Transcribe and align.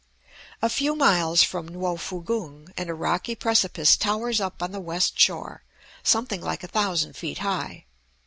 A 0.63 0.67
few 0.67 0.95
miles 0.95 1.43
from 1.43 1.67
No 1.67 1.95
foo 1.95 2.23
gong 2.23 2.69
and 2.75 2.89
a 2.89 2.93
rocky 2.95 3.35
precipice 3.35 3.95
towers 3.95 4.41
up 4.41 4.63
on 4.63 4.71
the 4.71 4.79
west 4.79 5.19
shore, 5.19 5.63
something 6.01 6.41
like 6.41 6.63
a 6.63 6.67
thousand 6.67 7.15
feet 7.15 7.37
high. 7.37 7.85